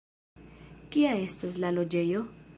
Kia 0.95 1.13
estas 1.27 1.61
la 1.67 1.73
loĝejo? 1.79 2.27